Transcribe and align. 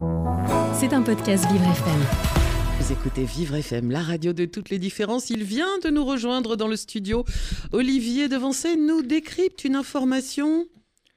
C'est 0.00 0.94
un 0.94 1.02
podcast 1.02 1.44
Vivre 1.52 1.64
FM. 1.64 2.00
Vous 2.80 2.92
écoutez 2.92 3.24
Vivre 3.24 3.54
FM, 3.56 3.90
la 3.90 4.00
radio 4.00 4.32
de 4.32 4.46
toutes 4.46 4.70
les 4.70 4.78
différences. 4.78 5.28
Il 5.28 5.44
vient 5.44 5.78
de 5.84 5.90
nous 5.90 6.06
rejoindre 6.06 6.56
dans 6.56 6.68
le 6.68 6.76
studio. 6.76 7.26
Olivier 7.72 8.28
Devancé 8.28 8.76
nous 8.76 9.02
décrypte 9.02 9.62
une 9.64 9.76
information. 9.76 10.66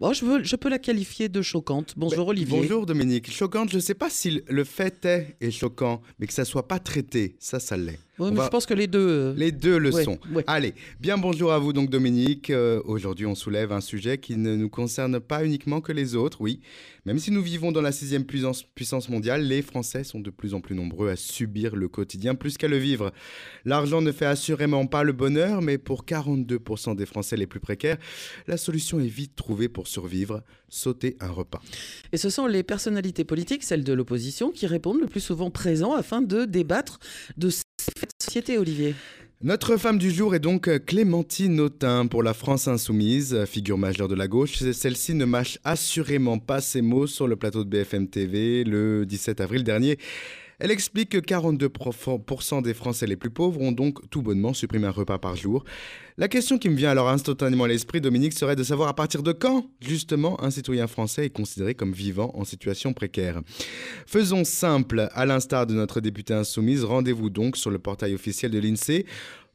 Oh, 0.00 0.12
je, 0.12 0.24
veux, 0.24 0.42
je 0.42 0.56
peux 0.56 0.68
la 0.68 0.80
qualifier 0.80 1.28
de 1.28 1.42
choquante. 1.42 1.94
Bonjour 1.96 2.26
Olivier. 2.26 2.58
Bonjour 2.58 2.84
Dominique. 2.84 3.30
Choquante, 3.30 3.70
je 3.70 3.76
ne 3.76 3.80
sais 3.80 3.94
pas 3.94 4.10
si 4.10 4.42
le 4.48 4.64
fait 4.64 5.04
est, 5.04 5.36
est 5.40 5.52
choquant, 5.52 6.02
mais 6.18 6.26
que 6.26 6.32
ça 6.32 6.44
soit 6.44 6.66
pas 6.66 6.80
traité, 6.80 7.36
ça, 7.38 7.60
ça 7.60 7.76
l'est. 7.76 8.00
Mais 8.30 8.36
va- 8.38 8.44
je 8.44 8.50
pense 8.50 8.66
que 8.66 8.74
les 8.74 8.86
deux. 8.86 8.98
euh, 9.08 9.34
Les 9.36 9.52
deux 9.52 9.78
le 9.78 9.92
Ouais, 9.92 10.04
sont. 10.04 10.18
ouais. 10.34 10.44
Allez, 10.46 10.74
bien 11.00 11.18
bonjour 11.18 11.52
à 11.52 11.58
vous 11.58 11.72
donc 11.72 11.90
Dominique. 11.90 12.50
Euh, 12.50 12.80
Aujourd'hui, 12.84 13.26
on 13.26 13.34
soulève 13.34 13.72
un 13.72 13.80
sujet 13.80 14.18
qui 14.18 14.36
ne 14.36 14.54
nous 14.56 14.68
concerne 14.68 15.18
pas 15.20 15.44
uniquement 15.44 15.80
que 15.80 15.92
les 15.92 16.14
autres, 16.14 16.40
oui. 16.40 16.60
Même 17.04 17.18
si 17.18 17.30
nous 17.32 17.42
vivons 17.42 17.72
dans 17.72 17.80
la 17.82 17.90
sixième 17.92 18.24
puissance, 18.24 18.62
puissance 18.62 19.08
mondiale, 19.08 19.42
les 19.42 19.60
Français 19.62 20.04
sont 20.04 20.20
de 20.20 20.30
plus 20.30 20.54
en 20.54 20.60
plus 20.60 20.74
nombreux 20.76 21.08
à 21.10 21.16
subir 21.16 21.74
le 21.74 21.88
quotidien 21.88 22.34
plus 22.36 22.56
qu'à 22.56 22.68
le 22.68 22.76
vivre. 22.76 23.12
L'argent 23.64 24.00
ne 24.02 24.12
fait 24.12 24.26
assurément 24.26 24.86
pas 24.86 25.02
le 25.02 25.12
bonheur, 25.12 25.62
mais 25.62 25.78
pour 25.78 26.04
42% 26.04 26.94
des 26.94 27.06
Français 27.06 27.36
les 27.36 27.46
plus 27.46 27.60
précaires, 27.60 27.96
la 28.46 28.56
solution 28.56 29.00
est 29.00 29.06
vite 29.08 29.34
trouvée 29.36 29.68
pour 29.68 29.88
survivre, 29.88 30.42
sauter 30.68 31.16
un 31.20 31.30
repas. 31.30 31.60
Et 32.12 32.16
ce 32.16 32.30
sont 32.30 32.46
les 32.46 32.62
personnalités 32.62 33.24
politiques, 33.24 33.64
celles 33.64 33.84
de 33.84 33.92
l'opposition, 33.92 34.50
qui 34.50 34.66
répondent 34.66 35.00
le 35.00 35.06
plus 35.06 35.20
souvent 35.20 35.50
présents 35.50 35.94
afin 35.94 36.22
de 36.22 36.44
débattre 36.44 36.98
de 37.36 37.50
ces 37.50 37.56
faits 37.58 37.62
de 37.62 37.71
Notre 39.42 39.76
femme 39.76 39.98
du 39.98 40.10
jour 40.10 40.34
est 40.34 40.38
donc 40.38 40.70
Clémentine 40.86 41.60
Autain 41.60 42.06
pour 42.06 42.22
la 42.22 42.32
France 42.32 42.68
Insoumise, 42.68 43.44
figure 43.44 43.76
majeure 43.76 44.08
de 44.08 44.14
la 44.14 44.28
gauche. 44.28 44.62
Celle-ci 44.72 45.14
ne 45.14 45.24
mâche 45.24 45.58
assurément 45.64 46.38
pas 46.38 46.60
ses 46.60 46.80
mots 46.80 47.06
sur 47.08 47.26
le 47.26 47.36
plateau 47.36 47.64
de 47.64 47.68
BFM 47.68 48.08
TV 48.08 48.62
le 48.64 49.04
17 49.04 49.40
avril 49.40 49.64
dernier. 49.64 49.98
Elle 50.62 50.70
explique 50.70 51.08
que 51.08 51.18
42% 51.18 52.62
des 52.62 52.72
Français 52.72 53.08
les 53.08 53.16
plus 53.16 53.30
pauvres 53.30 53.60
ont 53.60 53.72
donc 53.72 54.08
tout 54.10 54.22
bonnement 54.22 54.54
supprimé 54.54 54.86
un 54.86 54.92
repas 54.92 55.18
par 55.18 55.34
jour. 55.34 55.64
La 56.18 56.28
question 56.28 56.56
qui 56.56 56.68
me 56.68 56.76
vient 56.76 56.90
alors 56.90 57.08
instantanément 57.08 57.64
à 57.64 57.68
l'esprit, 57.68 58.00
Dominique, 58.00 58.32
serait 58.32 58.54
de 58.54 58.62
savoir 58.62 58.88
à 58.88 58.94
partir 58.94 59.24
de 59.24 59.32
quand, 59.32 59.66
justement, 59.80 60.40
un 60.40 60.52
citoyen 60.52 60.86
français 60.86 61.26
est 61.26 61.30
considéré 61.30 61.74
comme 61.74 61.92
vivant 61.92 62.30
en 62.34 62.44
situation 62.44 62.92
précaire. 62.92 63.40
Faisons 64.06 64.44
simple, 64.44 65.08
à 65.12 65.26
l'instar 65.26 65.66
de 65.66 65.74
notre 65.74 66.00
députée 66.00 66.34
insoumise, 66.34 66.84
rendez-vous 66.84 67.28
donc 67.28 67.56
sur 67.56 67.72
le 67.72 67.80
portail 67.80 68.14
officiel 68.14 68.52
de 68.52 68.60
l'INSEE 68.60 69.04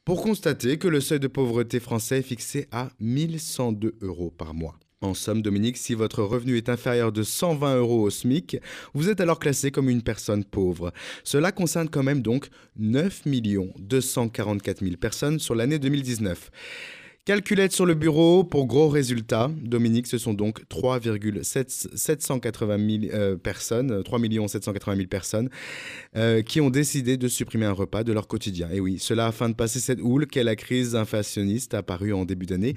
pour 0.04 0.22
constater 0.22 0.76
que 0.76 0.88
le 0.88 1.00
seuil 1.00 1.20
de 1.20 1.26
pauvreté 1.26 1.80
français 1.80 2.18
est 2.18 2.22
fixé 2.22 2.68
à 2.70 2.90
1102 3.00 3.96
euros 4.02 4.30
par 4.36 4.52
mois. 4.52 4.78
En 5.00 5.14
somme, 5.14 5.42
Dominique, 5.42 5.76
si 5.76 5.94
votre 5.94 6.24
revenu 6.24 6.56
est 6.56 6.68
inférieur 6.68 7.12
de 7.12 7.22
120 7.22 7.76
euros 7.76 8.02
au 8.02 8.10
SMIC, 8.10 8.56
vous 8.94 9.08
êtes 9.08 9.20
alors 9.20 9.38
classé 9.38 9.70
comme 9.70 9.88
une 9.88 10.02
personne 10.02 10.44
pauvre. 10.44 10.92
Cela 11.22 11.52
concerne 11.52 11.88
quand 11.88 12.02
même 12.02 12.20
donc 12.20 12.48
9 12.78 13.22
244 13.78 14.80
000 14.80 14.96
personnes 14.96 15.38
sur 15.38 15.54
l'année 15.54 15.78
2019. 15.78 16.50
Calculette 17.28 17.74
sur 17.74 17.84
le 17.84 17.92
bureau 17.92 18.42
pour 18.42 18.64
gros 18.64 18.88
résultats. 18.88 19.50
Dominique, 19.60 20.06
ce 20.06 20.16
sont 20.16 20.32
donc 20.32 20.66
3,780 20.70 22.78
000 22.78 22.88
euh, 23.12 23.36
personnes, 23.36 24.02
3 24.02 24.18
780 24.48 24.96
000 24.96 25.08
personnes 25.08 25.50
euh, 26.16 26.40
qui 26.40 26.62
ont 26.62 26.70
décidé 26.70 27.18
de 27.18 27.28
supprimer 27.28 27.66
un 27.66 27.72
repas 27.72 28.02
de 28.02 28.14
leur 28.14 28.28
quotidien. 28.28 28.70
Et 28.72 28.80
oui, 28.80 28.98
cela 28.98 29.26
afin 29.26 29.50
de 29.50 29.54
passer 29.54 29.78
cette 29.78 30.00
houle 30.00 30.26
qu'est 30.26 30.42
la 30.42 30.56
crise 30.56 30.96
inflationniste 30.96 31.74
apparue 31.74 32.14
en 32.14 32.24
début 32.24 32.46
d'année 32.46 32.74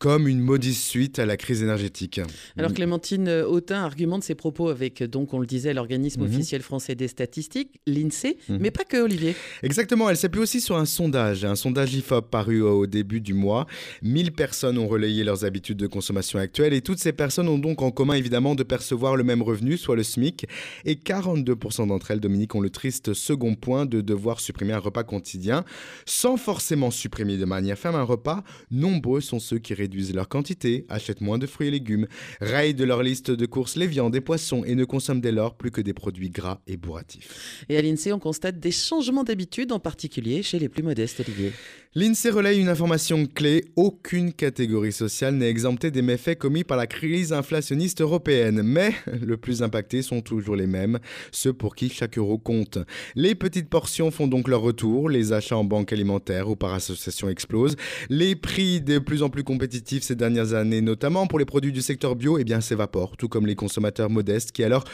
comme 0.00 0.26
une 0.26 0.40
maudite 0.40 0.74
suite 0.74 1.20
à 1.20 1.26
la 1.26 1.36
crise 1.36 1.62
énergétique. 1.62 2.20
Alors 2.58 2.74
Clémentine 2.74 3.28
Autain 3.28 3.84
argumente 3.84 4.24
ses 4.24 4.34
propos 4.34 4.68
avec, 4.68 5.04
donc 5.04 5.32
on 5.32 5.38
le 5.38 5.46
disait, 5.46 5.74
l'organisme 5.74 6.22
Mhm. 6.22 6.26
officiel 6.34 6.62
français 6.62 6.96
des 6.96 7.06
statistiques, 7.06 7.78
l'INSEE, 7.86 8.36
Mhm. 8.48 8.58
mais 8.60 8.72
pas 8.72 8.82
que 8.82 8.96
Olivier. 8.96 9.36
Exactement, 9.62 10.10
elle 10.10 10.16
s'appuie 10.16 10.40
aussi 10.40 10.60
sur 10.60 10.76
un 10.76 10.86
sondage, 10.86 11.44
un 11.44 11.54
sondage 11.54 11.94
IFOP 11.94 12.30
paru 12.32 12.62
au 12.62 12.88
début 12.88 13.20
du 13.20 13.32
mois. 13.32 13.68
1000 14.02 14.32
personnes 14.32 14.78
ont 14.78 14.88
relayé 14.88 15.24
leurs 15.24 15.44
habitudes 15.44 15.76
de 15.76 15.86
consommation 15.86 16.38
actuelles 16.38 16.72
et 16.72 16.80
toutes 16.80 16.98
ces 16.98 17.12
personnes 17.12 17.48
ont 17.48 17.58
donc 17.58 17.82
en 17.82 17.90
commun 17.90 18.14
évidemment 18.14 18.54
de 18.54 18.62
percevoir 18.62 19.16
le 19.16 19.24
même 19.24 19.42
revenu, 19.42 19.76
soit 19.76 19.96
le 19.96 20.02
SMIC, 20.02 20.46
et 20.84 20.94
42% 20.94 21.88
d'entre 21.88 22.10
elles, 22.10 22.20
Dominique, 22.20 22.54
ont 22.54 22.60
le 22.60 22.70
triste 22.70 23.14
second 23.14 23.54
point 23.54 23.86
de 23.86 24.00
devoir 24.00 24.40
supprimer 24.40 24.72
un 24.72 24.78
repas 24.78 25.04
quotidien. 25.04 25.64
Sans 26.06 26.36
forcément 26.36 26.90
supprimer 26.90 27.36
de 27.36 27.44
manière 27.44 27.78
ferme 27.78 27.96
un 27.96 28.02
repas, 28.02 28.44
nombreux 28.70 29.20
sont 29.20 29.38
ceux 29.38 29.58
qui 29.58 29.74
réduisent 29.74 30.14
leur 30.14 30.28
quantité, 30.28 30.86
achètent 30.88 31.20
moins 31.20 31.38
de 31.38 31.46
fruits 31.46 31.68
et 31.68 31.70
légumes, 31.70 32.06
rayent 32.40 32.74
de 32.74 32.84
leur 32.84 33.02
liste 33.02 33.30
de 33.30 33.46
courses 33.46 33.76
les 33.76 33.86
viandes 33.86 34.14
et 34.16 34.20
poissons 34.20 34.64
et 34.64 34.74
ne 34.74 34.84
consomment 34.84 35.20
dès 35.20 35.32
lors 35.32 35.54
plus 35.54 35.70
que 35.70 35.80
des 35.80 35.92
produits 35.92 36.30
gras 36.30 36.60
et 36.66 36.76
bourratifs. 36.76 37.64
Et 37.68 37.76
à 37.76 37.82
l'INSEE, 37.82 38.12
on 38.12 38.18
constate 38.18 38.58
des 38.58 38.70
changements 38.70 39.24
d'habitude, 39.24 39.72
en 39.72 39.80
particulier 39.80 40.42
chez 40.42 40.58
les 40.58 40.68
plus 40.68 40.82
modestes, 40.82 41.20
Olivier. 41.20 41.52
L'INSEE 41.94 42.30
relaye 42.30 42.58
une 42.58 42.70
information 42.70 43.26
clé. 43.26 43.66
Aucune 43.84 44.32
catégorie 44.32 44.92
sociale 44.92 45.34
n'est 45.34 45.48
exemptée 45.48 45.90
des 45.90 46.02
méfaits 46.02 46.38
commis 46.38 46.62
par 46.62 46.76
la 46.76 46.86
crise 46.86 47.32
inflationniste 47.32 48.00
européenne. 48.00 48.62
Mais 48.62 48.92
le 49.20 49.36
plus 49.36 49.64
impactés 49.64 50.02
sont 50.02 50.20
toujours 50.20 50.54
les 50.54 50.68
mêmes, 50.68 51.00
ceux 51.32 51.52
pour 51.52 51.74
qui 51.74 51.88
chaque 51.88 52.16
euro 52.16 52.38
compte. 52.38 52.78
Les 53.16 53.34
petites 53.34 53.68
portions 53.68 54.12
font 54.12 54.28
donc 54.28 54.46
leur 54.46 54.60
retour, 54.60 55.08
les 55.08 55.32
achats 55.32 55.56
en 55.56 55.64
banque 55.64 55.92
alimentaire 55.92 56.48
ou 56.48 56.54
par 56.54 56.74
association 56.74 57.28
explosent. 57.28 57.74
Les 58.08 58.36
prix 58.36 58.80
de 58.80 59.00
plus 59.00 59.24
en 59.24 59.30
plus 59.30 59.42
compétitifs 59.42 60.04
ces 60.04 60.14
dernières 60.14 60.54
années, 60.54 60.80
notamment 60.80 61.26
pour 61.26 61.40
les 61.40 61.44
produits 61.44 61.72
du 61.72 61.82
secteur 61.82 62.14
bio, 62.14 62.38
eh 62.38 62.44
bien 62.44 62.60
s'évaporent, 62.60 63.16
tout 63.16 63.28
comme 63.28 63.48
les 63.48 63.56
consommateurs 63.56 64.10
modestes 64.10 64.52
qui 64.52 64.62
alors 64.62 64.84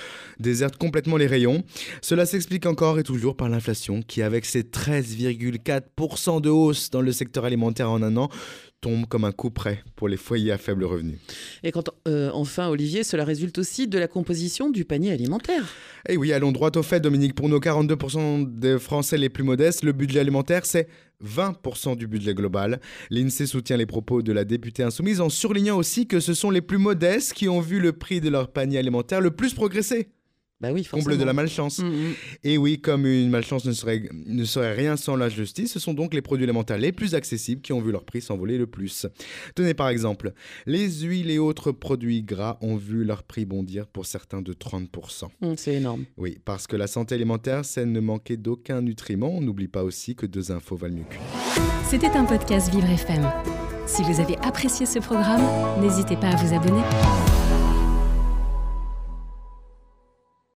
désertent 0.41 0.79
complètement 0.79 1.19
les 1.19 1.27
rayons. 1.27 1.63
Cela 2.01 2.25
s'explique 2.25 2.65
encore 2.65 2.99
et 2.99 3.03
toujours 3.03 3.37
par 3.37 3.51
l'inflation 3.51 4.01
qui, 4.01 4.23
avec 4.23 4.47
ses 4.47 4.63
13,4% 4.63 6.41
de 6.41 6.49
hausse 6.49 6.89
dans 6.89 7.03
le 7.03 7.13
secteur 7.13 7.45
alimentaire 7.45 7.91
en 7.91 8.03
un 8.03 8.17
an, 8.17 8.31
tombe 8.81 9.07
comme 9.07 9.25
un 9.25 9.33
coup 9.33 9.51
près 9.51 9.83
pour 9.97 10.09
les 10.09 10.17
foyers 10.17 10.53
à 10.53 10.59
faible 10.59 10.85
revenu. 10.85 11.19
Et 11.63 11.73
quand, 11.73 11.91
euh, 12.07 12.31
enfin, 12.33 12.69
Olivier, 12.69 13.03
cela 13.03 13.25
résulte 13.25 13.59
aussi 13.59 13.89
de 13.89 13.99
la 13.99 14.09
composition 14.09 14.71
du 14.71 14.85
panier 14.85 15.13
alimentaire. 15.13 15.65
Et 16.09 16.17
oui, 16.17 16.33
allons 16.33 16.53
droit 16.53 16.71
au 16.77 16.83
fait, 16.83 17.01
Dominique. 17.01 17.35
Pour 17.35 17.49
nos 17.49 17.61
42% 17.61 18.59
des 18.59 18.79
Français 18.79 19.19
les 19.19 19.29
plus 19.29 19.45
modestes, 19.45 19.83
le 19.83 19.93
budget 19.93 20.21
alimentaire, 20.21 20.65
c'est 20.65 20.89
20% 21.25 21.97
du 21.97 22.07
budget 22.07 22.35
global. 22.35 22.81
L'INSEE 23.11 23.47
soutient 23.47 23.77
les 23.77 23.87
propos 23.87 24.23
de 24.23 24.33
la 24.33 24.45
députée 24.45 24.83
insoumise 24.85 25.21
en 25.21 25.29
surlignant 25.29 25.77
aussi 25.77 26.07
que 26.07 26.21
ce 26.21 26.35
sont 26.35 26.51
les 26.51 26.63
plus 26.63 26.79
modestes 26.79 27.33
qui 27.33 27.49
ont 27.49 27.61
vu 27.61 27.81
le 27.81 27.93
prix 27.93 28.21
de 28.21 28.29
leur 28.29 28.53
panier 28.53 28.79
alimentaire 28.79 29.21
le 29.21 29.33
plus 29.33 29.55
progresser. 29.55 30.09
Bah 30.61 30.71
oui, 30.73 30.83
forcément. 30.83 31.11
Comble 31.11 31.19
de 31.21 31.25
la 31.25 31.33
malchance. 31.33 31.79
Mm, 31.79 31.87
mm. 31.87 32.15
Et 32.45 32.59
oui, 32.59 32.81
comme 32.81 33.07
une 33.07 33.31
malchance 33.31 33.65
ne 33.65 33.73
serait, 33.73 34.03
ne 34.13 34.45
serait 34.45 34.75
rien 34.75 34.97
sans 34.97 35.15
la 35.15 35.29
justice, 35.29 35.73
ce 35.73 35.79
sont 35.79 35.95
donc 35.95 36.15
les 36.15 36.23
produits 36.23 36.45
alimentaires 36.45 36.79
les 36.79 36.91
plus 36.91 37.15
accessibles 37.15 37.63
qui 37.63 37.73
ont 37.73 37.81
vu 37.81 37.93
leur 37.93 38.05
prix 38.05 38.21
s'envoler 38.21 38.59
le 38.59 38.67
plus. 38.67 39.07
Tenez 39.55 39.75
par 39.75 39.89
exemple, 39.89 40.33
les 40.67 40.91
huiles 41.03 41.31
et 41.31 41.39
autres 41.39 41.71
produits 41.71 42.23
gras 42.23 42.59
ont 42.61 42.77
vu 42.77 43.05
leur 43.05 43.23
prix 43.23 43.45
bondir 43.45 43.87
pour 43.87 44.07
certains 44.07 44.43
de 44.43 44.53
30%. 44.53 45.29
Mm, 45.41 45.53
C'est 45.57 45.75
énorme. 45.75 46.05
Oui, 46.17 46.39
parce 46.45 46.67
que 46.67 46.75
la 46.75 46.89
santé 46.89 47.15
alimentaire, 47.15 47.65
c'est 47.65 47.87
ne 47.87 48.01
manquer 48.01 48.37
d'aucun 48.37 48.83
nutriment. 48.83 49.31
On 49.37 49.41
n'oublie 49.41 49.69
pas 49.69 49.85
aussi 49.85 50.17
que 50.17 50.27
deux 50.27 50.51
infos 50.51 50.77
valent 50.77 50.97
mieux 50.97 51.05
qu'une. 51.05 51.21
C'était 51.89 52.09
un 52.09 52.25
podcast 52.25 52.71
Vivre 52.73 52.91
FM. 52.91 53.31
Si 53.87 54.03
vous 54.03 54.21
avez 54.21 54.37
apprécié 54.39 54.87
ce 54.87 54.99
programme, 54.99 55.43
n'hésitez 55.81 56.17
pas 56.17 56.29
à 56.29 56.37
vous 56.37 56.53
abonner. 56.55 56.83